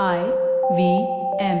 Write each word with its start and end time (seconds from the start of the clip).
I 0.00 0.20
V 0.76 0.82
M. 1.38 1.58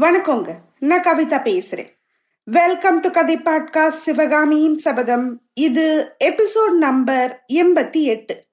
வணக்கங்க. 0.00 0.54
நான் 0.78 1.02
கவிதா 1.02 1.38
பேசுறேன். 1.42 1.90
வெல்கம் 2.44 3.00
டு 3.00 3.10
கதை 3.10 3.36
பாட்காஸ்ட் 3.36 4.02
சிவகாமியின் 4.06 4.78
சபதம் 4.78 5.40
இது 5.54 6.16
எபிசோட் 6.24 6.76
நம்பர் 6.78 7.44
எண்பத்தி 7.52 8.02
எட்டு. 8.02 8.44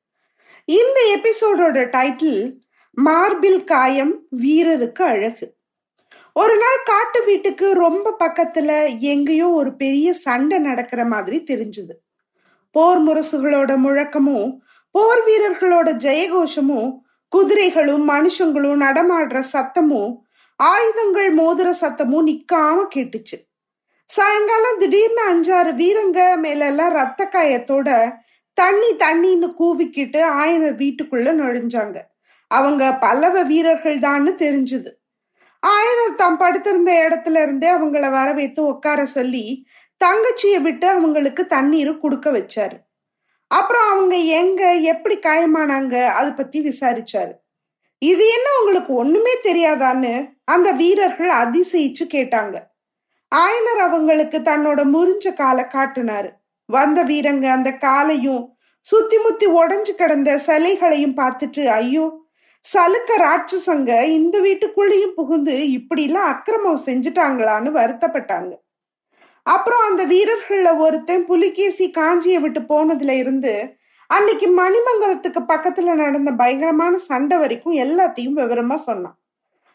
இந்த 0.66 1.18
எபிசோடோட 1.18 1.89
டைட்டில் 1.96 2.59
மார்பில் 2.91 3.64
காயம் 3.64 4.21
வீரருக்கு 4.38 5.02
அழகு. 5.02 5.59
ஒரு 6.34 6.57
நாள் 6.57 6.79
காட்டு 6.86 7.25
வீட்டுக்கு 7.25 7.73
ரொம்ப 7.73 8.16
பக்கத்துல 8.20 9.00
எங்கேயோ 9.00 9.50
ஒரு 9.50 9.75
பெரிய 9.75 10.14
சண்டை 10.14 10.57
நடக்கிற 10.57 11.05
மாதிரி 11.05 11.43
தெரிஞ்சுது. 11.43 11.96
போர் 12.71 13.00
முரசுகளோட 13.00 13.78
முழக்கமும் 13.78 14.60
போர் 14.91 15.21
வீரர்களோட 15.28 15.89
ஜெயகோஷமும் 16.05 16.91
குதிரைகளும் 17.36 18.10
மனுஷங்களும் 18.10 18.82
நடமாடுற 18.82 19.43
சத்தமும் 19.54 20.15
ஆயுதங்கள் 20.55 21.36
மோதுற 21.36 21.74
சத்தமும் 21.82 22.28
நிக்காம 22.28 22.86
கேட்டுச்சு. 22.96 23.38
சாயங்காலம் 24.05 24.79
திடீர்னு 24.79 25.24
அஞ்சாறு 25.33 25.71
வீரங்க 25.74 26.38
மேல 26.38 26.66
எல்லாம் 26.66 26.93
ரத்த 26.93 27.29
காயத்தோட 27.32 28.13
தண்ணி 28.54 28.89
தண்ணின்னு 28.93 29.54
கூவிக்கிட்டு 29.60 30.19
ஆயனர் 30.41 30.77
வீட்டுக்குள்ள 30.82 31.29
நுழைஞ்சாங்க. 31.41 31.97
அவங்க 32.47 32.94
பல்லவ 32.94 33.44
வீரர்கள் 33.44 34.00
தான்னு 34.00 34.33
தெரிஞ்சுது. 34.44 34.91
ஆயனர் 35.64 36.16
தாம் 36.16 36.38
படுத்திருந்த 36.38 37.08
இடத்துல 37.08 37.42
இருந்தே 37.42 37.69
அவங்கள 37.72 38.11
வர 38.11 38.33
வைத்து 38.33 38.66
உட்கார 38.66 39.06
சொல்லி 39.06 39.66
தங்கச்சியை 40.03 40.61
விட்டு 40.61 40.88
அவங்களுக்கு 40.88 41.47
தண்ணீர் 41.47 42.00
கொடுக்க 42.00 42.31
வச்சாரு. 42.31 42.77
அப்புறம் 43.47 43.89
அவங்க 43.89 44.16
எங்க 44.16 44.73
எப்படி 44.73 45.17
காயமானாங்க 45.17 46.05
அதை 46.05 46.31
பத்தி 46.31 46.61
விசாரிச்சாரு. 46.61 47.33
இது 47.97 48.27
என்ன 48.27 48.47
உங்களுக்கு 48.61 48.94
ஒண்ணுமே 48.94 49.33
தெரியாதான்னு 49.44 50.33
அந்த 50.44 50.72
வீரர்கள் 50.72 51.30
அதிசயிச்சு 51.30 52.05
கேட்டாங்க. 52.11 52.63
ஆயனர் 53.35 53.81
அவங்களுக்கு 53.88 54.39
தன்னோட 54.39 54.83
முறிஞ்ச 54.95 55.33
காலை 55.33 55.63
காட்டினாரு. 55.63 56.30
வந்த 56.66 57.03
வீரங்க 57.03 57.45
அந்த 57.50 57.72
காலையும் 57.78 58.57
சுத்தி 58.80 59.17
முத்தி 59.17 59.47
உடஞ்சு 59.47 59.91
கிடந்த 59.97 60.38
சிலைகளையும் 60.38 61.17
பார்த்துட்டு 61.17 61.66
ஐயோ 61.66 62.20
சலுக்க 62.65 63.11
ராட்சசங்க 63.17 64.03
இந்த 64.03 64.39
வீட்டுக்குள்ளேயும் 64.39 65.15
புகுந்து 65.15 65.55
இப்படிலாம் 65.77 66.29
அக்கிரமம் 66.33 66.83
செஞ்சுட்டாங்களான்னு 66.85 67.71
வருத்தப்பட்டாங்க. 67.79 68.51
அப்புறம் 69.43 69.83
அந்த 69.89 70.05
வீரர்கள்ல 70.05 70.77
ஒருத்தன் 70.77 71.25
புலிகேசி 71.25 71.91
காஞ்சியை 71.97 72.39
விட்டு 72.39 72.59
போனதுல 72.59 73.09
இருந்து 73.09 73.53
அன்னைக்கு 74.07 74.47
மணிமங்கலத்துக்கு 74.61 75.41
பக்கத்துல 75.47 75.93
நடந்த 75.93 76.31
பயங்கரமான 76.31 76.97
சண்டை 76.97 77.37
வரைக்கும் 77.37 77.73
எல்லாத்தையும் 77.73 78.37
விவரமா 78.37 78.75
சொன்னான். 78.75 79.17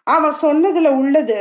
அவன் 0.02 0.36
சொன்னதுல 0.42 0.88
உள்ளது 0.88 1.40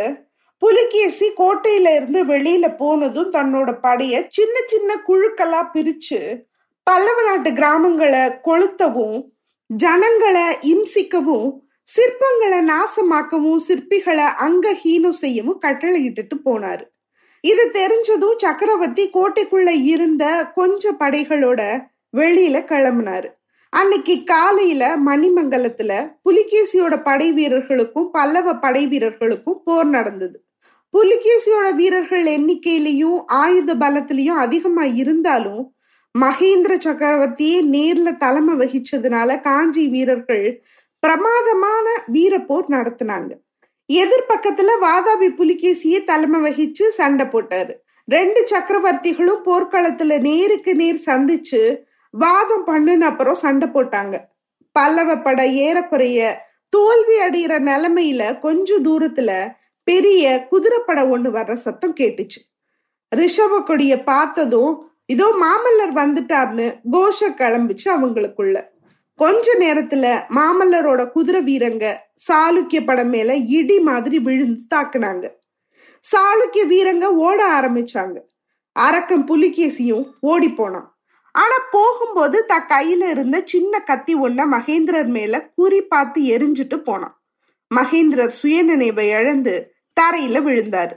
புலிகேசி 0.57 1.27
கோட்டையில 1.38 1.88
இருந்து 1.95 2.25
வெளியில 2.25 2.66
போனதும் 2.77 3.31
தன்னோட 3.33 3.69
படைய 3.83 4.23
சின்ன 4.29 4.55
சின்ன 4.66 4.95
குழுக்களா 5.07 5.61
பிரிச்சு 5.73 6.19
பல்லவ 6.83 7.19
நாட்டு 7.23 7.49
கிராமங்களை 7.49 8.23
கொளுத்தவும் 8.43 9.17
ஜனங்களை 9.69 10.58
இம்சிக்கவும் 10.61 11.63
சிற்பங்களை 11.95 12.59
நாசமாக்கவும் 12.71 13.59
சிற்பிகளை 13.67 14.27
அங்கஹீனம் 14.45 15.17
செய்யவும் 15.22 15.61
கட்டளையிட்டுட்டு 15.61 16.35
போனாரு. 16.45 16.83
இது 17.41 17.72
தெரிஞ்சதும் 17.73 18.35
சக்கரவர்த்தி 18.38 19.09
கோட்டைக்குள்ள 19.09 19.67
இருந்த 19.67 20.52
கொஞ்ச 20.55 20.91
படைகளோட 20.91 21.88
வெளியில 22.17 22.61
கிளம்புனாரு. 22.72 23.30
அன்னைக்கு 23.69 24.23
காலையில 24.23 24.97
மணிமங்கலத்துல 24.97 26.17
புலிகேசியோட 26.23 27.03
படை 27.03 27.31
வீரர்களுக்கும் 27.31 28.11
பல்லவ 28.11 28.56
படை 28.56 28.88
வீரர்களுக்கும் 28.88 29.61
போர் 29.63 29.85
நடந்தது. 29.85 30.40
புலிகேசியோட 30.94 31.75
வீரர்கள் 31.75 32.25
எண்ணிக்கையிலையும் 32.25 33.23
ஆயுத 33.25 33.75
பலத்திலையும் 33.75 34.41
அதிகமா 34.45 34.84
இருந்தாலும் 34.84 35.75
மகேந்திர 36.24 36.74
சக்கரவர்த்தியே 36.86 37.58
நேர்ல 37.74 38.18
தலைமை 38.18 38.53
வகிச்சதுனால 38.56 39.42
காஞ்சி 39.42 39.88
வீரர்கள் 39.88 40.66
பிரமாதமான 41.00 41.90
வீரப்போர் 42.14 42.70
நடத்தினாங்க. 42.70 43.31
எதிர்பக்கத்துல 43.94 44.70
வாதாபி 44.81 45.30
புலிகேசியே 45.30 46.03
தலைமை 46.03 46.40
வகிச்சு 46.42 46.88
சண்டை 46.88 47.26
போட்டாரு. 47.26 47.74
ரெண்டு 48.06 48.48
சக்கரவர்த்திகளும் 48.52 49.44
போர்க்களத்துல 49.46 50.20
நேருக்கு 50.20 50.76
நேர் 50.76 51.02
சந்திச்சு 51.06 51.78
வாதம் 52.09 52.68
பண்ணுன 52.68 53.02
அப்புறம் 53.02 53.34
சண்டை 53.34 53.68
போட்டாங்க. 53.68 54.16
பல்லவ 54.72 55.18
படை 55.18 55.58
ஏறக்குறைய 55.58 56.42
தோல்வி 56.70 57.18
அடையிற 57.20 57.53
நிலைமையில 57.70 58.40
கொஞ்ச 58.40 58.80
தூரத்துல 58.80 59.32
பெரிய 59.84 60.47
குதிரைப்படை 60.50 61.03
ஒண்ணு 61.03 61.30
வர்ற 61.38 61.53
சத்தம் 61.53 61.96
கேட்டுச்சு. 61.96 62.42
ரிஷப 63.16 63.64
கொடிய 63.64 64.03
பார்த்ததும் 64.03 64.90
இதோ 65.05 65.25
மாமல்லர் 65.41 65.93
வந்துட்டார்னு 65.95 66.79
கோஷ 66.91 67.19
கிளம்பிச்சு 67.21 67.85
அவங்களுக்குள்ள. 67.85 68.63
கொஞ்ச 69.16 69.53
நேரத்துல 69.59 70.05
மாமல்லரோட 70.29 71.11
குதிரை 71.11 71.41
வீரங்க 71.41 71.97
சாளுக்கிய 72.27 72.85
படம் 72.85 73.09
மேல 73.09 73.35
இடி 73.35 73.79
மாதிரி 73.79 74.19
விழுந்து 74.19 74.63
தாக்குனாங்க. 74.75 75.29
சாளுக்கிய 76.03 76.63
வீரங்க 76.73 77.03
ஓட 77.03 77.61
ஆரம்பிச்சாங்க. 77.61 78.17
அரக்கம் 78.79 79.27
புலிகேசியும் 79.27 80.05
ஓடி 80.19 80.49
போனான். 80.49 80.89
ஆனா 81.31 81.57
போகும்போது 81.72 82.45
த 82.45 82.66
கையில 82.69 83.09
இருந்த 83.09 83.41
சின்ன 83.45 83.79
கத்தி 83.79 84.16
ஒன்ன 84.16 84.45
மகேந்திரர் 84.51 85.07
மேல 85.07 85.49
குறி 85.55 85.81
பார்த்து 85.81 86.22
எரிஞ்சுட்டு 86.22 86.77
போனான். 86.77 87.23
மகேந்திரர் 87.75 88.33
சுயநினைவை 88.43 89.07
இழந்து 89.19 89.73
தரையில 90.01 90.39
விழுந்தாரு. 90.47 90.95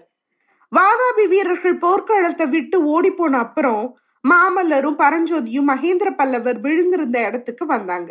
வாதாபி 0.77 1.25
வீரர்கள் 1.29 1.77
போர்க்களத்தை 1.79 2.47
விட்டு 2.49 2.85
ஓடி 2.85 3.11
போன 3.11 3.39
அப்புறம் 3.39 3.99
மாமல்லரும் 4.29 4.99
பரஞ்சோதியும் 4.99 5.69
மகேந்திர 5.69 6.09
பல்லவர் 6.17 6.61
விழுந்திருந்த 6.61 7.27
இடத்துக்கு 7.27 7.67
வந்தாங்க. 7.67 8.11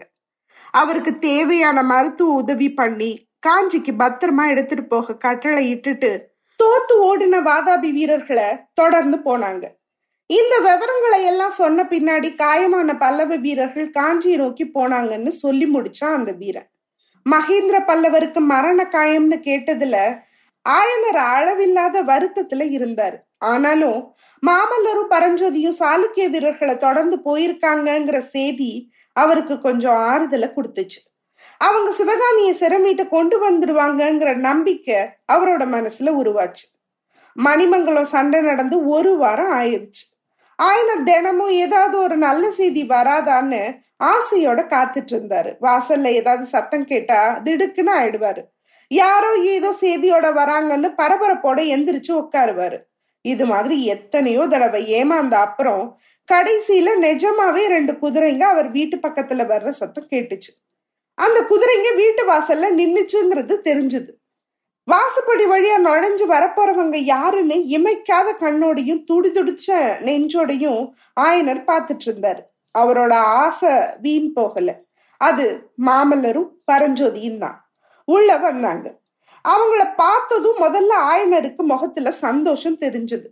அவருக்கு 0.71 1.15
தேவையான 1.15 1.83
மருத்துவ 1.83 2.33
உதவி 2.33 2.69
பண்ணி 2.73 3.11
காஞ்சிக்கு 3.47 3.91
பத்திரமா 3.99 4.47
எடுத்துட்டு 4.47 4.83
போக 4.83 5.15
கட்டளை 5.15 5.73
இட்டுட்டு 5.73 6.11
தோத்து 6.59 6.93
ஓடின 6.99 7.41
வாதாபி 7.49 7.91
வீரர்களை 7.91 8.47
தொடர்ந்து 8.73 9.17
போனாங்க. 9.17 9.65
இந்த 10.25 10.59
விவரங்களை 10.59 11.23
எல்லாம் 11.23 11.49
சொன்ன 11.49 11.83
பின்னாடி 11.83 12.29
காயமான 12.35 12.97
பல்லவ 12.97 13.35
வீரர்கள் 13.35 13.89
காஞ்சியை 13.89 14.37
நோக்கி 14.37 14.65
போனாங்கன்னு 14.73 15.27
சொல்லி 15.27 15.65
முடிச்சான் 15.65 16.17
அந்த 16.19 16.31
வீரன். 16.31 16.69
மகேந்திர 17.25 17.77
பல்லவருக்கு 17.87 18.39
மரண 18.39 18.89
காயம்னு 18.91 19.37
கேட்டதுல 19.49 20.25
ஆயனர் 20.75 21.19
அளவில்லாத 21.35 22.03
வருத்தத்துல 22.03 22.65
இருந்தார். 22.77 23.17
ஆனாலும் 23.37 23.99
மாமல்லரும் 24.43 25.11
பரஞ்சோதியும் 25.11 25.79
சாளுக்கிய 25.79 26.25
வீரர்களை 26.29 26.77
தொடர்ந்து 26.77 27.17
போயிருக்காங்கங்கிற 27.27 28.17
செய்தி 28.35 28.71
அவருக்கு 29.13 29.55
கொஞ்சம் 29.61 29.99
ஆறுதலை 30.11 30.49
கொடுத்துச்சு. 30.55 30.99
அவங்க 31.57 31.89
சிவகாமியை 31.91 32.53
சிறமீட்ட 32.59 33.03
கொண்டு 33.09 33.35
வந்துடுவாங்கங்கிற 33.43 34.35
நம்பிக்கை 34.35 34.99
அவரோட 35.33 35.63
மனசுல 35.75 36.13
உருவாச்சு. 36.21 36.65
மணிமங்கலம் 37.35 38.11
சண்டை 38.15 38.39
நடந்து 38.41 38.77
ஒரு 38.87 39.11
வாரம் 39.17 39.53
ஆயிடுச்சு 39.53 40.05
ஆயனர் 40.59 41.03
தினமும் 41.03 41.51
ஏதாவது 41.63 41.95
ஒரு 42.01 42.15
நல்ல 42.17 42.43
செய்தி 42.51 42.83
வராதான்னு 42.87 43.61
ஆசையோட 44.03 44.59
காத்துட்டு 44.73 45.13
இருந்தாரு. 45.15 45.51
வாசல்ல 45.61 46.13
ஏதாவது 46.19 46.45
சத்தம் 46.45 46.85
கேட்டா 46.85 47.19
திடுக்குன்னு 47.43 47.93
ஆயிடுவாரு. 47.99 48.41
யாரோ 48.91 49.31
ஏதோ 49.35 49.69
செய்தியோட 49.81 50.27
வராங்கன்னு 50.33 50.89
பரபரப்போட 51.01 51.59
எந்திரிச்சு 51.75 52.11
உட்காருவாரு. 52.21 52.77
இது 53.21 53.45
மாதிரி 53.45 53.85
எத்தனையோ 53.85 54.47
தடவை 54.47 54.81
ஏமாந்த 54.99 55.37
அப்புறம் 55.37 55.99
கடைசியில 56.29 56.89
நிஜமாவே 57.05 57.63
ரெண்டு 57.67 57.93
குதிரைங்க 57.93 58.43
அவர் 58.53 58.69
வீட்டு 58.71 58.97
பக்கத்துல 58.97 59.45
வர்ற 59.47 59.69
சத்தம் 59.69 60.09
கேட்டுச்சு. 60.11 60.51
அந்த 61.17 61.39
குதிரைங்க 61.41 61.95
வீட்டு 61.95 62.23
வாசல்ல 62.31 62.69
நின்னுச்சுங்கிறது 62.79 63.53
தெரிஞ்சது. 63.69 64.11
வாசப்படி 64.87 65.45
வழியா 65.51 65.77
நுழைஞ்சு 65.87 66.25
வரப்போறவங்க 66.25 66.95
யாருன்னு 66.95 67.55
இமைக்காத 67.77 68.27
கண்ணோடையும் 68.43 69.03
துடி 69.03 69.29
துடிச்ச 69.31 69.67
நெஞ்சோடையும் 70.07 70.81
ஆயனர் 71.19 71.61
பார்த்துட்டு 71.71 72.05
இருந்தாரு. 72.07 72.41
அவரோட 72.75 73.13
ஆசை 73.43 73.73
வீண் 74.01 74.33
போகல. 74.33 74.69
அது 75.17 75.45
மாமல்லரும் 75.85 76.49
பரஞ்சோதியும் 76.71 77.37
தான் 77.37 77.57
உள்ள 78.11 78.37
வந்தாங்க. 78.37 78.87
அவங்கள 79.49 79.83
பார்த்ததும் 79.95 80.57
முதல்ல 80.57 80.93
ஆயனருக்கு 81.11 81.63
முகத்துல 81.63 82.11
சந்தோஷம் 82.11 82.79
தெரிஞ்சது. 82.79 83.27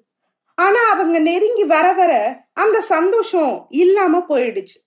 ஆனா 0.57 0.81
அவங்க 0.91 1.19
நெருங்கி 1.19 1.63
வர 1.63 1.93
வர 1.93 2.13
அந்த 2.53 2.81
சந்தோஷம் 2.81 3.65
இல்லாம 3.69 4.21
போயிடுச்சு. 4.29 4.77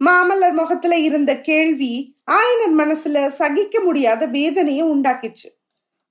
மாமல்லர் 0.00 0.52
முகத்துல 0.52 0.96
இருந்த 0.98 1.40
கேள்வி 1.40 1.92
ஆயனர் 2.30 2.74
மனசுல 2.78 3.26
சகிக்க 3.26 3.80
முடியாத 3.80 4.26
வேதனையை 4.26 4.84
உண்டாக்கிச்சு. 4.86 5.48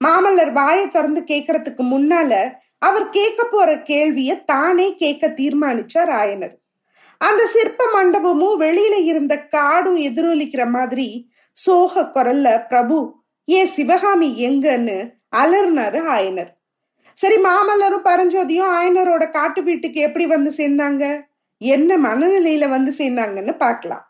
மாமல்லர் 0.06 0.52
வாயை 0.52 0.86
திறந்து 0.90 1.22
கேட்கறதுக்கு 1.22 1.84
முன்னால 1.94 2.54
அவர் 2.78 3.10
கேட்க 3.10 3.42
போற 3.44 3.76
கேள்விய 3.76 4.44
தானே 4.46 4.96
கேட்க 4.96 5.28
தீர்மானிச்சார் 5.28 6.12
ஆயனர். 6.22 6.56
அந்த 7.22 7.42
சிற்ப 7.48 7.84
மண்டபமும் 7.96 8.58
வெளியில 8.62 8.96
இருந்த 9.04 9.34
காடும் 9.48 9.98
எதிரொலிக்கிற 9.98 10.64
மாதிரி 10.70 11.08
சோக 11.56 12.02
குரல்ல 12.02 12.68
பிரபு 12.68 13.24
ஏன் 13.46 13.66
சிவகாமி 13.66 14.48
எங்கன்னு? 14.48 15.14
அலர்னாரு 15.36 16.00
ஆயனர். 16.16 16.52
சரி 17.14 17.36
மாமல்லரும் 17.36 18.04
பரஞ்சோதியும் 18.04 18.72
ஆயனரோட 18.78 19.32
காட்டு 19.32 19.64
வீட்டுக்கு 19.64 20.00
எப்படி 20.02 20.26
வந்து 20.26 20.52
சேர்ந்தாங்க? 20.58 21.24
என்ன 21.58 21.98
மனநிலையில 21.98 22.70
வந்து 22.70 22.92
சேர்ந்தாங்கன்னு 22.98 23.58
பார்க்கலாம். 23.58 24.04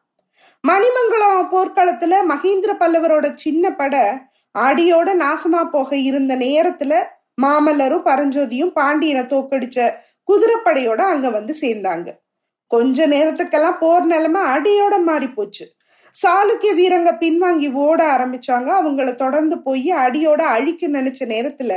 மணிமங்கலம் 0.61 1.51
போர்க்களத்துல 1.51 2.13
மகேந்திர 2.29 2.71
பல்லவரோட 2.79 3.35
சின்ன 3.35 3.73
பட 3.73 4.21
அடியோட 4.55 5.09
நாசமா 5.15 5.69
போக 5.69 5.95
இருந்த 5.95 6.35
நேரத்துல 6.35 6.93
மாமல்லரும் 7.41 8.05
பரஞ்சோதியும் 8.05 8.73
பாண்டியனை 8.73 9.23
தோக்கடிச்ச 9.23 9.93
குதிரைப்படையோட 10.29 10.95
அங்க 10.95 11.29
வந்து 11.29 11.55
சேர்ந்தாங்க. 11.61 12.07
கொஞ்ச 12.67 13.07
நேரத்துக்கெல்லாம் 13.07 13.77
போர் 13.79 14.05
நிலைமை 14.05 14.41
அடியோட 14.41 15.03
மாறி 15.03 15.27
போச்சு 15.27 15.74
சாளுக்கிய 16.21 16.71
வீரங்க 16.79 17.11
பின்வாங்கி 17.21 17.67
ஓட 17.85 17.99
ஆரம்பிச்சாங்க. 18.15 18.69
அவங்கள 18.79 19.15
தொடர்ந்து 19.15 19.55
போய் 19.59 19.89
அடியோட 20.05 20.41
அழிக்க 20.55 20.87
நினைச்ச 20.87 21.21
நேரத்துல 21.33 21.73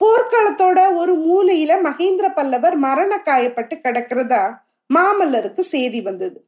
போர்க்களத்தோட 0.00 0.78
ஒரு 0.94 1.12
மூலையில 1.26 1.72
மகேந்திர 1.86 2.26
பல்லவர் 2.34 2.76
மரண 2.76 3.12
காயப்பட்டு 3.28 3.74
கிடக்கிறதா 3.84 4.42
மாமல்லருக்கு 4.90 5.62
செய்தி 5.74 6.00
வந்தது. 6.00 6.38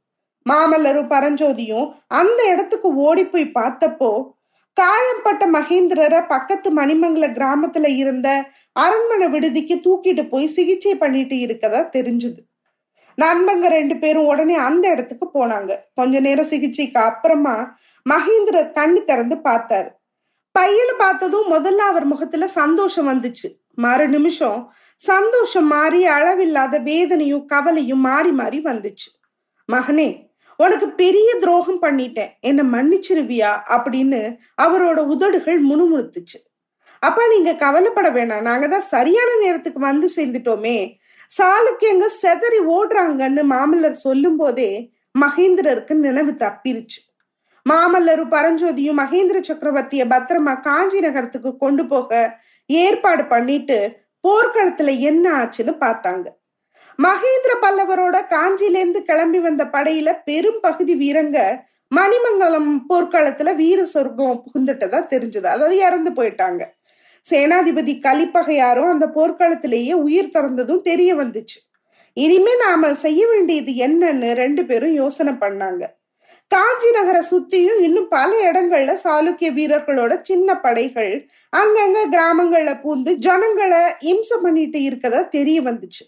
மாமல்லரும் 0.47 1.13
பரஞ்சோதியும் 1.15 1.87
அந்த 2.07 2.41
இடத்துக்கு 2.53 2.89
ஓடி 3.07 3.25
போய் 3.25 3.55
பார்த்தப்போ 3.55 4.11
காயம்பட்ட 4.77 5.45
மகேந்திரரை 5.47 6.21
பக்கத்து 6.27 6.69
மணிமங்கல 6.77 7.27
கிராமத்துல 7.39 7.87
இருந்த 8.03 8.29
அரண்மனை 8.73 9.29
விடுதிக்கு 9.29 9.77
தூக்கிட்டு 9.87 10.25
போய் 10.29 10.47
சிகிச்சை 10.47 10.95
பண்ணிட்டு 10.95 11.37
இருக்கதா 11.47 11.81
தெரிஞ்சுது. 11.97 12.41
நண்பங்க 13.19 13.69
ரெண்டு 13.69 13.97
பேரும் 13.97 14.27
உடனே 14.27 14.55
அந்த 14.55 14.85
இடத்துக்கு 14.89 15.27
போனாங்க. 15.35 15.71
கொஞ்ச 15.95 16.21
நேரம் 16.21 16.45
சிகிச்சைக்கு 16.45 17.01
அப்புறமா 17.01 17.55
மகேந்திரர் 18.11 18.71
கண்ணு 18.79 19.05
திறந்து 19.05 19.37
பார்த்தாரு. 19.45 19.89
பையனை 20.51 20.95
பார்த்ததும் 20.99 21.51
முதல்ல 21.51 21.85
அவர் 21.91 22.05
முகத்துல 22.05 22.47
சந்தோஷம் 22.47 23.09
வந்துச்சு. 23.09 23.49
மறு 23.75 24.09
நிமிஷம் 24.09 24.73
சந்தோஷம் 24.95 25.67
மாறி 25.67 26.07
அளவில்லாத 26.07 26.79
வேதனையும் 26.79 27.45
கவலையும் 27.45 28.01
மாறி 28.01 28.31
மாறி 28.31 28.61
வந்துச்சு. 28.63 29.11
மகனே 29.73 30.09
உனக்கு 30.57 30.87
பெரிய 30.89 31.35
துரோகம் 31.41 31.83
பண்ணிட்டேன். 31.83 32.31
என்ன 32.41 32.63
மன்னிச்சிருவியா? 32.63 33.51
அப்படின்னு 33.69 34.23
அவரோட 34.63 34.99
உதடுகள் 35.15 35.59
முணுமுணுத்துச்சு. 35.67 36.39
அப்ப 37.01 37.27
நீங்க 37.29 37.55
கவலைப்பட 37.55 38.09
வேணாம். 38.11 38.41
நாங்க 38.41 38.69
தான் 38.69 38.89
சரியான 38.95 39.37
நேரத்துக்கு 39.41 39.81
வந்து 39.81 40.09
சேர்ந்துட்டோமே. 40.17 40.79
சாளுக்கியங்க 41.31 42.07
செதறி 42.23 42.61
ஓடுறாங்கன்னு 42.77 43.43
மாமல்லர் 43.55 44.03
சொல்லும் 44.07 44.37
போதே 44.37 44.93
மகேந்திரருக்கு 45.21 45.95
நினைவு 45.95 46.33
தப்பிருச்சு. 46.33 46.99
மாமல்லரும் 47.67 48.33
பரஞ்சோதியும் 48.35 48.99
மகேந்திர 49.03 49.39
சக்கரவர்த்திய 49.49 50.03
பத்திரமா 50.13 50.61
காஞ்சி 50.61 51.01
நகரத்துக்கு 51.01 51.57
கொண்டு 51.57 51.87
போக 51.87 52.41
ஏற்பாடு 52.67 53.25
பண்ணிட்டு 53.25 53.79
போர்க்களத்துல 54.25 54.99
என்ன 55.01 55.25
ஆச்சுன்னு 55.41 55.75
பார்த்தாங்க. 55.81 56.27
மகேந்திர 56.99 57.53
பல்லவரோட 57.65 58.17
காஞ்சிலேருந்து 58.35 59.01
கிளம்பி 59.03 59.39
வந்த 59.39 59.65
படையில 59.65 60.13
பெரும் 60.25 60.61
பகுதி 60.61 60.95
வீரங்க 60.95 61.39
மணிமங்கலம் 61.93 62.71
போர்க்களத்துல 62.89 63.55
வீர 63.55 63.85
சொர்க்கம் 63.85 64.43
புகுந்துட்டதா 64.45 64.99
தெரிஞ்சது. 65.15 65.47
அதாவது 65.55 65.77
இறந்து 65.77 66.11
போயிட்டாங்க. 66.11 66.63
சேனாதிபதி 67.31 67.95
கலிப்பகையாரும் 68.07 68.93
அந்த 68.95 69.07
போர்க்களத்திலேயே 69.17 69.95
உயிர் 70.07 70.35
திறந்ததும் 70.35 70.83
தெரிய 70.91 71.11
வந்துச்சு. 71.15 71.59
இனிமே 72.17 72.55
நாம 72.65 72.93
செய்ய 73.05 73.23
வேண்டியது 73.27 73.73
என்னன்னு 73.87 74.31
ரெண்டு 74.43 74.63
பேரும் 74.65 74.95
யோசனை 75.03 75.33
பண்ணாங்க. 75.45 75.83
காஞ்சி 76.51 76.91
நகரை 76.97 77.23
சுத்தியும் 77.31 77.81
இன்னும் 77.87 78.09
பல 78.09 78.31
இடங்கள்ல 78.51 78.93
சாளுக்கிய 79.05 79.49
வீரர்களோட 79.59 80.13
சின்ன 80.21 80.55
படைகள் 80.61 81.13
அங்கங்க 81.53 81.99
கிராமங்கள்ல 82.15 82.73
பூந்து 82.85 83.13
ஜனங்களை 83.27 83.83
இம்சம் 84.13 84.43
பண்ணிட்டு 84.43 84.81
இருக்கதா 84.89 85.21
தெரிய 85.29 85.61
வந்துச்சு. 85.61 86.05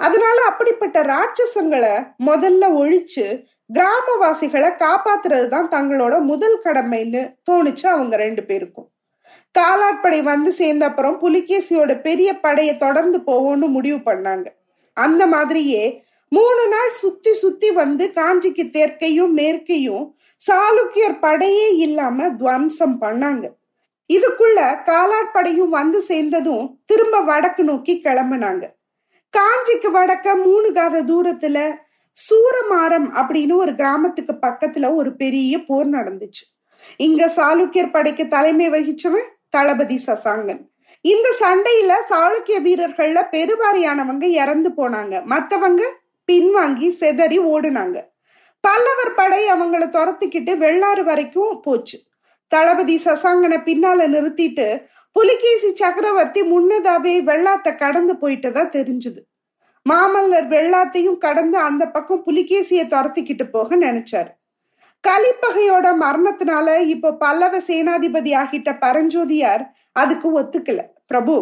அதனால 0.00 0.36
அப்படிப்பட்ட 0.50 0.98
ராட்சசங்களை 1.02 1.94
முதல்ல 2.28 2.64
ஒழிச்சு 2.82 3.26
கிராமவாசிகளை 3.74 4.70
காப்பாத்துறது 4.84 5.48
தான் 5.48 5.72
தங்களோட 5.76 6.14
முதல் 6.20 6.58
கடமைன்னு 6.64 7.22
தோணுச்சு 7.50 7.86
அவங்க 7.94 8.16
ரெண்டு 8.16 8.42
பேருக்கும். 8.42 8.88
காலாட்படை 9.52 10.22
வந்து 10.22 10.52
சேர்ந்த 10.52 10.86
அப்புறம் 10.86 11.20
புலிகேசியோட 11.20 12.00
பெரிய 12.00 12.40
படையை 12.40 12.76
தொடர்ந்து 12.76 13.18
போவோம்னு 13.18 13.68
முடிவு 13.68 13.96
பண்ணாங்க. 13.96 14.46
அந்த 14.92 15.26
மாதிரியே 15.26 16.04
மூணு 16.28 16.68
நாள் 16.68 16.90
சுத்தி 16.90 17.32
சுத்தி 17.32 17.70
வந்து 17.70 18.12
காஞ்சிக்கு 18.14 18.70
தெற்கையும் 18.70 19.36
மேற்கையும் 19.36 20.14
சாளுக்கியர் 20.46 21.18
படையே 21.20 21.76
இல்லாம 21.76 22.28
துவம்சம் 22.30 23.00
பண்ணாங்க. 23.00 23.50
இதுக்குள்ள 24.12 24.78
காலாட்படையும் 24.84 25.68
வந்து 25.68 26.00
சேர்ந்ததும் 26.00 26.80
திரும்ப 26.84 27.20
வடக்கு 27.20 27.64
நோக்கி 27.64 28.00
கிளம்புனாங்க. 28.04 28.64
காஞ்சிக்கு 29.36 29.90
வடக்க 29.94 30.42
மூணு 30.42 30.72
காத 30.72 31.02
தூரத்துல 31.02 31.74
சூரமாரம் 32.12 33.08
அப்படின்னு 33.14 33.54
ஒரு 33.54 33.74
கிராமத்துக்கு 33.74 34.32
பக்கத்துல 34.32 34.94
ஒரு 34.94 35.16
பெரிய 35.16 35.64
போர் 35.64 35.88
நடந்துச்சு. 35.88 36.44
இங்க 36.96 37.32
சாளுக்கியர் 37.36 37.90
படைக்கு 37.90 38.28
தலைமை 38.28 38.70
வகிச்சவன் 38.70 39.28
தளபதி 39.48 40.00
சசாங்கன். 40.06 40.60
இந்த 41.00 41.34
சண்டையில 41.40 41.92
சாளுக்கிய 42.10 42.58
வீரர்கள்ல 42.66 43.18
பெருவாரியானவங்க 43.32 44.22
இறந்து 44.22 44.70
போனாங்க. 44.76 45.24
மத்தவங்க 45.24 45.82
பின்வாங்கி 46.32 46.88
செதறி 47.00 47.38
ஓடுனாங்க. 47.38 47.96
பல்லவர் 48.60 49.14
படை 49.14 49.52
அவங்கள 49.52 49.84
துரத்திக்கிட்டு 49.88 50.56
வெள்ளாறு 50.56 51.04
வரைக்கும் 51.04 51.60
போச்சு. 51.60 51.98
தளபதி 52.46 53.00
சசாங்கனை 53.04 53.58
பின்னால 53.68 54.06
நிறுத்திட்டு 54.08 54.86
புலிகேசி 55.12 55.74
சக்கரவர்த்தி 55.74 56.42
முன்னதாவே 56.42 57.14
வெள்ளாத்த 57.30 57.76
கடந்து 57.76 58.14
போயிட்டதா 58.14 58.64
தெரிஞ்சுது. 58.76 59.20
மாமல்லர் 59.90 60.48
வெள்ளாத்தையும் 60.48 61.18
கடந்து 61.18 61.58
அந்த 61.58 61.86
பக்கம் 61.86 62.22
புலிகேசிய 62.22 62.84
துரத்திக்கிட்டு 62.84 63.50
போக 63.50 63.76
நினைச்சாரு. 63.76 64.32
கலிப்பகையோட 65.04 65.86
மரணத்தினால 66.04 66.68
இப்ப 66.94 67.12
பல்லவ 67.12 67.58
சேனாதிபதி 67.58 68.32
ஆகிட்ட 68.40 68.70
பரஞ்சோதியார் 68.80 69.62
அதுக்கு 69.92 70.28
ஒத்துக்கல. 70.40 70.80
பிரபு 71.06 71.34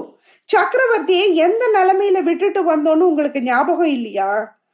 சக்கரவர்த்தியை 0.49 1.29
எந்த 1.47 1.63
நிலைமையில 1.75 2.19
விட்டுட்டு 2.23 2.61
வந்தோன்னு 2.63 3.09
உங்களுக்கு 3.11 3.41
ஞாபகம் 3.43 3.93
இல்லையா? 3.97 4.31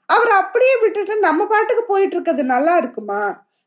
அவர் 0.09 0.33
அப்படியே 0.33 0.75
விட்டுட்டு 0.81 1.15
நம்ம 1.19 1.47
பாட்டுக்கு 1.47 1.85
போயிட்டு 1.85 2.15
இருக்கிறது 2.15 2.45
நல்லா 2.45 2.77
இருக்குமா? 2.77 3.23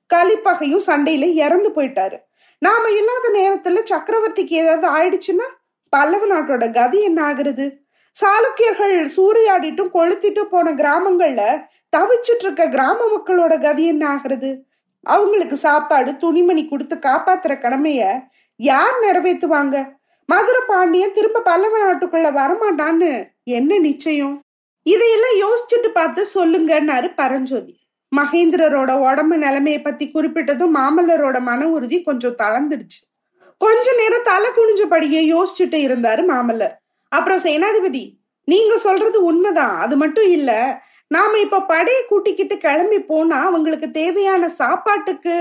கலிப்பகையும் 0.10 0.86
சண்டையில 0.88 1.28
இறந்து 1.46 1.70
போயிட்டாரு. 1.70 2.18
நாம 2.62 2.92
இல்லாத 2.92 3.26
நேரத்துல 3.40 3.82
சக்கரவர்த்திக்கு 3.92 4.56
ஏதாவது 4.64 4.88
ஆயிடுச்சுன்னா 4.98 5.48
பல்லவ 5.94 6.28
நாட்டோட 6.28 6.66
கதி 6.74 7.00
என்ன 7.02 7.20
ஆகுறது? 7.32 7.66
சாளுக்கியர்கள் 8.16 8.96
சூறையாடிட்டும் 9.16 9.92
கொளுத்திட்டும் 9.94 10.52
போன 10.52 10.72
கிராமங்கள்ல 10.72 11.42
தவிச்சிட்டு 11.94 12.46
இருக்க 12.46 12.64
கிராம 12.68 13.00
மக்களோட 13.16 13.54
கதி 13.62 13.84
என்ன 13.86 14.04
ஆகுறது? 14.16 14.50
அவங்களுக்கு 15.06 15.56
சாப்பாடு 15.56 16.12
துணிமணி 16.18 16.64
கொடுத்து 16.68 16.96
காப்பாத்துற 16.96 17.54
கடமைய 17.64 18.02
யார் 18.60 18.98
நிறைவேற்றுவாங்க 19.04 19.76
மதுரை 20.30 20.62
பாண்டியன் 20.68 21.14
திரும்ப 21.14 21.40
பல்லவ 21.40 21.74
நாட்டுக்குள்ள 21.84 22.28
வரமாட்டான்னு 22.38 23.10
என்ன 23.58 23.78
நிச்சயம்? 23.80 24.36
இதையெல்லாம் 24.86 25.36
யோசிச்சுட்டு 25.44 25.90
பார்த்து 25.94 26.22
சொல்லுங்கன்னாரு 26.36 27.08
பரஞ்சோதி. 27.16 27.74
மகேந்திரரோட 28.12 28.92
உடம்பு 29.00 29.36
நிலைமையை 29.38 29.82
பத்தி 29.82 30.06
குறிப்பிட்டதும் 30.08 30.76
மாமல்லரோட 30.76 31.38
மன 31.40 31.68
உறுதி 31.68 31.98
கொஞ்சம் 32.04 32.38
தளர்ந்துடுச்சு. 32.44 33.00
கொஞ்ச 33.62 33.86
நேரம் 33.94 34.28
தலை 34.32 34.50
குனிஞ்சபடியே 34.58 35.22
யோசிச்சுட்டு 35.34 35.80
இருந்தாரு 35.88 36.24
மாமல்லர். 36.32 36.76
அப்புறம் 37.12 37.44
சேனாதிபதி 37.44 38.04
நீங்க 38.48 38.74
சொல்றது 38.78 39.18
உண்மைதான். 39.24 39.76
அது 39.78 39.96
மட்டும் 39.98 40.30
இல்ல 40.30 40.52
நாம 41.16 41.40
இப்ப 41.40 41.62
படையை 41.62 42.02
கூட்டிக்கிட்டு 42.08 42.56
கிளம்பி 42.58 43.00
போனா 43.10 43.38
அவங்களுக்கு 43.46 43.88
தேவையான 43.92 44.50
சாப்பாட்டுக்கு 44.50 45.36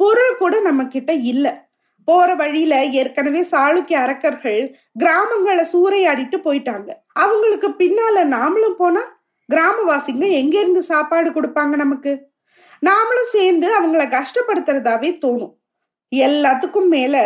பொருள் 0.00 0.36
கூட 0.38 0.54
நம்ம 0.60 0.82
கிட்ட 0.86 1.12
இல்ல. 1.32 1.46
போற 2.08 2.28
வழியில 2.34 2.74
ஏற்கனவே 2.98 3.40
சாளுக்கிய 3.52 3.96
அரக்கர்கள் 4.04 4.60
கிராமங்களை 4.98 5.64
சூறையாடிட்டு 5.72 6.36
போயிட்டாங்க. 6.44 6.90
அவங்களுக்கு 7.12 7.68
பின்னால 7.68 8.24
நாமளும் 8.34 8.78
போனா 8.78 9.02
கிராமவாசிங்க 9.48 10.26
எங்க 10.40 10.54
இருந்து 10.58 10.82
சாப்பாடு 10.82 11.30
கொடுப்பாங்க 11.30 11.74
நமக்கு? 11.82 12.12
நாமளும் 12.82 13.30
சேர்ந்து 13.30 13.68
அவங்கள 13.78 14.04
கஷ்டப்படுத்துறதாவே 14.16 15.10
தோணும். 15.24 15.54
எல்லாத்துக்கும் 16.16 16.88
மேல 16.88 17.16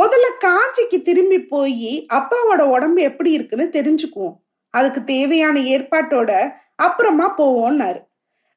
முதல்ல 0.00 0.26
காஞ்சிக்கு 0.44 0.98
திரும்பி 1.02 1.38
போய் 1.52 2.06
அப்பாவோட 2.12 2.62
உடம்பு 2.74 3.00
எப்படி 3.02 3.30
இருக்குன்னு 3.30 3.68
தெரிஞ்சுக்குவோம். 3.72 4.36
அதுக்கு 4.74 5.00
தேவையான 5.04 5.56
ஏற்பாட்டோட 5.74 6.32
அப்புறமா 6.78 7.26
போவோம்னாரு. 7.38 8.00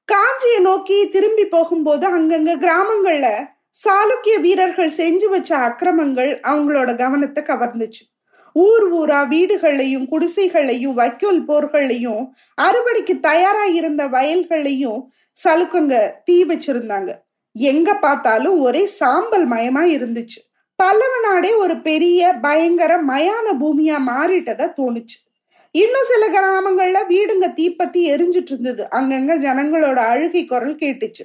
காஞ்சியை 0.09 0.59
நோக்கி 0.59 0.97
திரும்பி 1.09 1.45
போகும்போது 1.45 2.05
அங்கங்க 2.17 2.53
கிராமங்கள்ல 2.65 3.27
சாளுக்கிய 3.83 4.35
வீரர்கள் 4.39 4.91
செஞ்சு 4.97 5.27
வச்ச 5.29 5.51
அக்கிரமங்கள் 5.57 6.31
அவங்களோட 6.49 6.89
கவனத்தை 6.95 7.41
கவர்ந்துச்சு. 7.43 8.03
ஊர் 8.55 8.85
ஊரா 8.93 9.19
வீடுகளையும் 9.27 10.07
குடிசைகளையும் 10.11 10.93
வைக்கோல் 10.93 11.41
போர்களையும் 11.45 12.23
அறுவடைக்கு 12.61 13.15
தயாரா 13.19 13.65
இருந்த 13.65 14.07
வயல்களையும் 14.07 15.01
சலுக்குங்க 15.37 15.95
தீ 16.23 16.37
வச்சிருந்தாங்க. 16.45 17.11
எங்க 17.55 17.89
பார்த்தாலும் 17.95 18.57
ஒரே 18.61 18.83
சாம்பல் 18.99 19.45
மயமா 19.47 19.83
இருந்துச்சு. 19.97 20.39
பல்லவ 20.75 21.13
நாடே 21.21 21.53
ஒரு 21.53 21.75
பெரிய 21.81 22.33
பயங்கர 22.41 22.91
மயான 23.03 23.47
பூமியா 23.61 23.97
மாறிட்டதா 24.11 24.67
தோணுச்சு. 24.79 25.17
இன்னும் 25.71 26.07
சில 26.07 26.23
கிராமங்கள்ல 26.29 26.99
வீடுங்க 27.07 27.47
தீப்பத்தி 27.53 27.99
எரிஞ்சிட்டு 28.13 28.51
இருந்தது 28.53 28.83
அங்கங்க 28.91 29.35
ஜனங்களோட 29.45 29.95
அழுகை 29.95 30.45
குரல் 30.45 30.75
கேட்டுச்சு. 30.75 31.23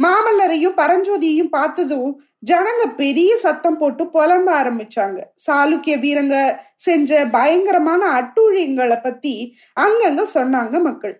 மாமல்லரையும் 0.00 0.76
பரஞ்சோதியையும் 0.76 1.48
பார்த்ததும் 1.48 2.10
ஜனங்க 2.50 2.84
பெரிய 2.96 3.36
சத்தம் 3.36 3.78
போட்டு 3.78 4.04
புலம்ப 4.04 4.48
ஆரம்பிச்சாங்க. 4.60 5.18
சாளுக்கிய 5.46 5.94
வீரங்க 6.04 6.36
செஞ்ச 6.76 7.26
பயங்கரமான 7.26 8.02
அட்டூழியங்களை 8.20 8.98
பத்தி 9.02 9.56
அங்கங்க 9.80 10.24
சொன்னாங்க 10.34 10.80
மக்கள். 10.80 11.16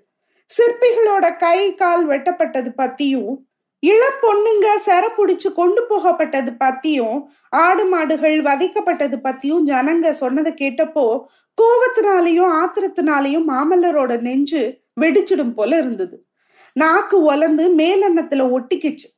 சிற்பிகளோட 0.50 1.38
கை 1.38 1.74
கால் 1.74 2.08
வெட்டப்பட்டது 2.08 2.70
பத்தியும் 2.76 3.34
இளப்பொண்ணுங்க 3.82 4.66
பொண்ணுங்க 4.86 5.08
புடிச்சு 5.16 5.52
கொண்டு 5.52 5.86
போகப்பட்டது 5.88 6.52
பத்தியும் 6.60 7.26
ஆடு 7.48 7.84
மாடுகள் 7.84 8.42
வதைக்கப்பட்டது 8.42 9.16
பத்தியும் 9.24 9.66
ஜனங்க 9.66 10.10
சொன்னதை 10.10 10.52
கேட்டப்போ 10.52 11.20
கோவத்தினாலையும் 11.62 12.50
ஆத்திரத்தினாலையும் 12.50 13.48
மாமல்லரோட 13.48 14.20
நெஞ்சு 14.20 14.78
வெடிச்சிடும் 15.00 15.54
போல 15.54 15.78
இருந்தது. 15.78 16.26
நாக்கு 16.72 17.22
ஒலந்து 17.22 17.74
மேலெண்ணத்துல 17.74 18.60
ஒட்டிக்கிச்சு. 18.60 19.08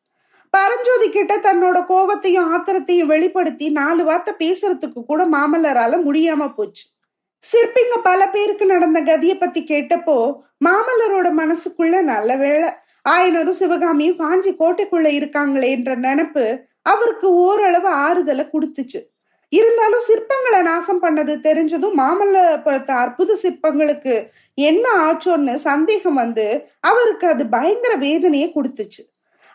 பரஞ்சோதி 0.50 1.10
கிட்ட 1.10 1.36
தன்னோட 1.36 1.84
கோவத்தையும் 1.88 2.48
ஆத்திரத்தையும் 2.54 3.06
வெளிப்படுத்தி 3.06 3.68
நாலு 3.68 4.04
வார்த்தை 4.04 4.34
பேசுறதுக்கு 4.38 5.04
கூட 5.06 5.26
மாமல்லரால 5.26 6.02
முடியாம 6.04 6.54
போச்சு. 6.54 6.84
சிற்பிங்க 7.52 8.02
பல 8.02 8.28
பேருக்கு 8.28 8.66
நடந்த 8.66 9.00
கதியை 9.00 9.38
பத்தி 9.38 9.64
கேட்டப்போ 9.64 10.40
மாமல்லரோட 10.64 11.28
மனசுக்குள்ள 11.42 12.02
நல்ல 12.02 12.36
வேலை 12.36 12.68
ஆயனரும் 13.04 13.60
சிவகாமியும் 13.60 14.16
காஞ்சி 14.16 14.50
கோட்டைக்குள்ள 14.58 15.08
இருக்காங்களே 15.18 15.68
என்ற 15.68 15.96
நினப்பு 15.96 16.44
அவருக்கு 16.82 17.34
ஓரளவு 17.34 17.88
ஆறுதலை 17.88 18.44
கொடுத்துச்சு. 18.52 19.00
இருந்தாலும் 19.48 20.04
சிற்பங்களை 20.08 20.62
நாசம் 20.62 21.02
பண்ணது 21.02 21.32
தெரிஞ்சதும் 21.46 21.96
மாமல்லபுரத்து 22.00 22.90
அற்புத 22.90 23.36
சிற்பங்களுக்கு 23.42 24.14
என்ன 24.54 24.84
ஆச்சோன்னு 25.06 25.54
சந்தேகம் 25.54 26.14
வந்து 26.14 26.46
அவருக்கு 26.80 27.26
அது 27.28 27.46
பயங்கர 27.46 27.94
வேதனையை 27.94 28.52
கொடுத்துச்சு. 28.54 29.02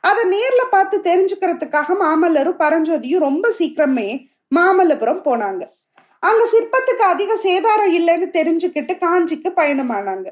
அதை 0.01 0.23
நேர்ல 0.29 0.63
பார்த்து 0.69 0.97
தெரிஞ்சுக்கிறதுக்காக 0.97 1.95
மாமல்லரும் 2.03 2.59
பரஞ்சோதியும் 2.59 3.25
ரொம்ப 3.27 3.51
சீக்கிரமே 3.59 4.09
மாமல்லபுரம் 4.55 5.23
போனாங்க. 5.25 5.63
அங்க 6.19 6.43
சிற்பத்துக்கு 6.53 7.03
அதிக 7.13 7.31
சேதாரம் 7.43 7.93
இல்லைன்னு 7.97 8.27
தெரிஞ்சுக்கிட்டு 8.37 8.93
காஞ்சிக்கு 8.97 9.49
பயணமானாங்க. 9.55 10.27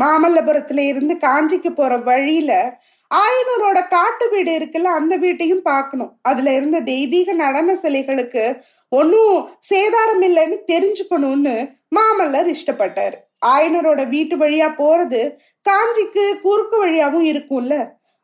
மாமல்லபுரத்துல 0.00 0.78
இருந்து 0.78 1.14
காஞ்சிக்கு 1.14 1.70
போற 1.70 1.96
வழியில 1.96 2.80
ஆயனரோட 3.10 3.88
காட்டு 3.88 4.28
வீடு 4.30 4.58
இருக்குல்ல 4.58 4.94
அந்த 4.98 5.16
வீட்டையும் 5.16 5.62
பார்க்கணும். 5.62 6.18
அதுல 6.22 6.54
இருந்த 6.54 6.80
தெய்வீக 6.80 7.32
நடன 7.32 7.74
சிலைகளுக்கு 7.74 8.44
ஒன்னும் 8.88 9.36
சேதாரம் 9.70 10.24
இல்லைன்னு 10.28 10.56
தெரிஞ்சுக்கணும்னு 10.72 11.54
மாமல்லர் 11.96 12.48
இஷ்டப்பட்டாரு. 12.54 13.16
ஆயனரோட 13.46 14.08
வீட்டு 14.08 14.36
வழியா 14.36 14.68
போறது 14.78 15.20
காஞ்சிக்கு 15.66 16.40
குறுக்கு 16.40 16.86
வழியாவும் 16.86 17.26
இருக்கும்ல. 17.32 17.76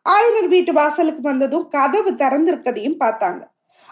ஆயனர் 0.07 0.49
வீட்டு 0.49 0.73
வாசலுக்கு 0.73 1.23
வந்ததும் 1.23 1.69
கதவு 1.69 2.13
திறந்திருக்கதையும் 2.13 3.01
பார்த்தாங்க. 3.05 3.43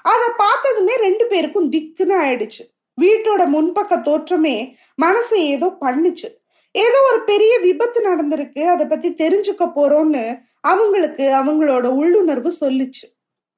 அதை 0.02 0.28
பார்த்ததுமே 0.36 0.94
ரெண்டு 0.96 1.26
பேருக்கும் 1.26 1.70
திக்குன்னு 1.72 2.14
ஆயிடுச்சு. 2.24 2.62
வீட்டோட 2.98 3.42
முன்பக்க 3.56 3.94
தோற்றமே 4.08 4.74
மனசு 4.94 5.36
ஏதோ 5.46 5.76
பண்ணுச்சு. 5.80 6.28
ஏதோ 6.72 6.98
ஒரு 7.12 7.20
பெரிய 7.24 7.58
விபத்து 7.58 8.00
நடந்திருக்கு. 8.08 8.62
அதை 8.64 8.86
பத்தி 8.86 9.08
தெரிஞ்சுக்க 9.12 9.72
போறோம்னு 9.76 10.24
அவங்களுக்கு 10.60 11.24
அவங்களோட 11.24 11.86
உள்ளுணர்வு 12.00 12.52
சொல்லுச்சு. 12.60 13.06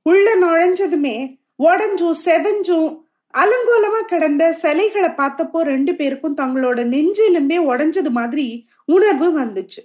உள்ள 0.02 0.36
நுழைஞ்சதுமே 0.36 1.16
உடஞ்சும் 1.62 2.18
செதஞ்சும் 2.24 2.90
அலங்கோலமா 3.34 4.00
கிடந்த 4.06 4.52
சிலைகளை 4.52 5.08
பார்த்தப்போ 5.08 5.58
ரெண்டு 5.60 5.94
பேருக்கும் 5.94 6.36
தங்களோட 6.36 6.80
நெஞ்சிலுமே 6.94 7.58
உடஞ்சது 7.70 8.10
மாதிரி 8.10 8.66
உணர்வு 8.84 9.28
வந்துச்சு. 9.40 9.82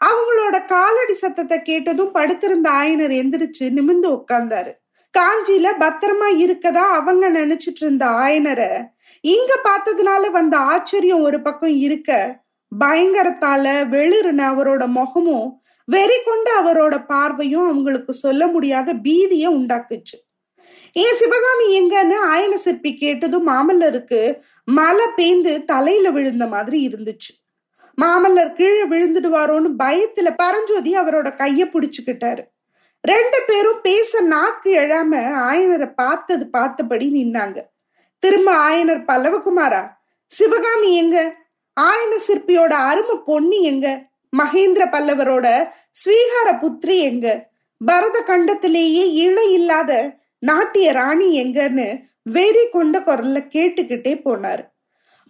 அவங்களோட 0.00 0.64
காலடி 0.64 1.14
சத்தத்தை 1.14 1.62
கேட்டதும் 1.62 2.12
படுத்திருந்த 2.12 2.70
ஆயனர் 2.70 3.14
எந்திரிச்சு 3.20 3.64
நிமிந்து 3.76 4.08
உட்கார்ந்தாரு. 4.16 4.72
காஞ்சியில 5.14 5.68
பத்திரமா 5.80 6.28
இருக்கதா 6.44 6.84
அவங்க 6.98 7.30
நினைச்சிட்டு 7.30 7.80
இருந்த 7.80 8.06
ஆயனரை 8.06 8.70
இங்க 9.20 9.52
பார்த்ததுனால 9.64 10.30
வந்த 10.30 10.56
ஆச்சரியம் 10.56 11.22
ஒரு 11.22 11.40
பக்கம் 11.42 11.76
இருக்க 11.76 12.10
பயங்கரத்தால 12.84 13.66
வெளிருன 13.94 14.40
அவரோட 14.52 14.86
முகமும் 14.86 15.62
வெறி 15.84 16.18
கொண்டு 16.24 16.62
அவரோட 16.62 17.06
பார்வையும் 17.06 17.70
அவங்களுக்கு 17.70 18.12
சொல்ல 18.12 18.46
முடியாத 18.46 18.94
பீதிய 18.94 19.50
உண்டாக்குச்சு. 19.50 20.16
ஏ 20.96 21.12
சிவகாமி 21.12 21.80
எங்கன்னு 21.80 22.14
ஆயன 22.32 22.54
சிற்பி 22.54 22.96
கேட்டதும் 22.96 23.48
மாமல்லருக்கு 23.48 24.40
மலை 24.64 25.06
பேந்து 25.16 25.64
தலையில 25.64 26.10
விழுந்த 26.10 26.46
மாதிரி 26.46 26.88
இருந்துச்சு. 26.88 27.32
மாமல்லர் 28.02 28.52
கீழே 28.52 28.88
விழுந்துடுவாரோன்னு 28.88 29.68
பயத்துல 29.78 30.34
பரஞ்சோதி 30.36 30.98
அவரோட 30.98 31.28
கைய 31.36 31.64
பிடிச்சுக்கிட்டாரு. 31.64 32.44
ரெண்டு 33.02 33.38
பேரும் 33.46 33.80
பேச 33.82 34.20
நாக்கு 34.20 34.74
எழாம 34.74 35.16
ஆயனரை 35.50 35.92
பார்த்தது 35.94 36.50
பார்த்தபடி 36.50 37.12
நின்னாங்க. 37.14 37.62
திரும்ப 38.18 38.70
ஆயனர் 38.70 39.04
பல்லவகுமாரா 39.08 39.88
சிவகாமி 40.26 40.96
எங்க? 40.96 41.46
ஆயன 41.80 42.12
சிற்பியோட 42.26 42.72
அருமை 42.72 43.16
பொன்னி 43.26 43.62
எங்க? 43.62 43.86
மகேந்திர 44.36 44.84
பல்லவரோட 44.92 45.46
ஸ்வீகார 46.00 46.48
புத்திரி 46.62 46.96
எங்க? 47.00 47.48
பரத 47.84 48.22
கண்டத்திலேயே 48.26 49.04
இணை 49.12 49.52
இல்லாத 49.52 50.14
நாட்டிய 50.38 50.92
ராணி 50.92 51.28
எங்கன்னு 51.42 51.86
வெறி 52.22 52.64
கொண்ட 52.68 52.98
குரல்ல 52.98 53.38
கேட்டுக்கிட்டே 53.54 54.12
போனாரு. 54.24 54.64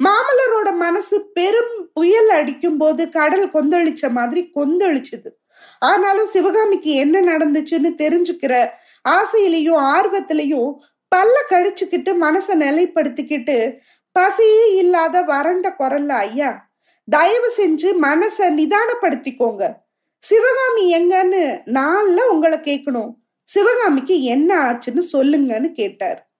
மாமல்லரோட 0.01 0.75
மனசு 0.77 1.31
பெரும் 1.33 1.91
புயல் 1.95 2.29
அடிக்கும் 2.29 2.77
போது 2.77 3.11
கடல் 3.11 3.51
கொந்தளிச்ச 3.51 4.11
மாதிரி 4.11 4.51
கொந்தளிச்சுது. 4.55 5.31
ஆனாலும் 5.79 6.27
சிவகாமிக்கு 6.27 6.91
என்ன 6.91 7.21
நடந்துச்சுன்னு 7.21 7.91
தெரிஞ்சுக்கிற 8.03 8.69
ஆசையிலையும் 9.09 9.81
ஆர்வத்திலையும் 9.95 10.71
பல்ல 11.17 11.37
கழிச்சுக்கிட்டு 11.51 12.11
மனசை 12.23 12.55
நிலைப்படுத்திக்கிட்டு 12.55 13.79
பசியே 14.19 14.77
இல்லாத 14.77 15.23
வறண்ட 15.23 15.75
குரல்ல 15.79 16.09
ஐயா 16.09 16.71
தயவு 17.11 17.53
செஞ்சு 17.57 17.93
மனச 18.03 18.39
நிதானப்படுத்திக்கோங்க. 18.39 19.73
சிவகாமி 20.19 20.95
எங்கன்னு 20.95 21.61
நான்ல 21.67 22.21
உங்களை 22.21 22.59
கேட்கணும் 22.59 23.15
சிவகாமிக்கு 23.45 24.23
என்ன 24.23 24.73
ஆச்சுன்னு 24.73 25.03
சொல்லுங்கன்னு 25.13 25.73
கேட்டார். 25.73 26.31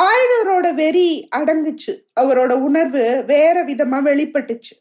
ஆயுதரோட 0.00 0.74
வெறி 0.74 1.28
அடங்குச்சு. 1.36 2.00
அவரோட 2.20 2.52
உணர்வு 2.52 3.22
வேற 3.26 3.64
விதமா 3.64 4.00
வெளிப்பட்டுச்சு. 4.02 4.74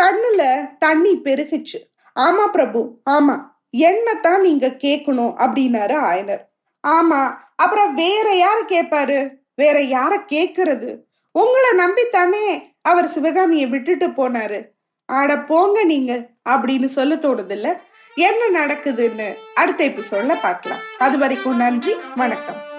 கண்ணுல 0.00 0.68
தண்ணி 0.78 1.20
பெருகுச்சு. 1.24 1.78
ஆமா 2.20 2.46
பிரபு 2.46 3.00
ஆமா. 3.10 3.48
என்னத்தான் 3.76 4.40
நீங்க 4.40 4.66
கேட்கணும் 4.66 5.34
அப்படின்னாரு 5.38 5.96
ஆயனர். 6.10 6.40
ஆமா. 6.88 7.34
அப்புறம் 7.56 7.94
வேற 7.94 8.34
யார 8.34 8.70
கேட்பாரு 8.70 9.36
வேற 9.54 9.80
யார 9.80 10.20
கேக்குறது? 10.32 11.09
உங்களை 11.32 11.70
நம்பித்தானே 11.78 12.60
அவர் 12.82 13.06
சிவகாமியை 13.06 13.66
விட்டுட்டு 13.66 14.06
போனாரு. 14.06 14.66
ஆட 15.04 15.38
போங்க 15.38 15.84
நீங்க 15.84 16.28
அப்படின்னு 16.48 16.84
சொல்ல 16.84 17.14
தோணுதில்ல 17.14 17.78
என்ன 18.14 18.66
நடக்குதுன்னு 18.66 19.34
அடுத்த 19.54 19.90
சொல்ல 20.00 20.34
பார்க்கலாம். 20.34 20.78
அது 20.98 21.18
வரைக்கும் 21.18 21.56
நன்றி 21.56 21.94
வணக்கம். 22.16 22.69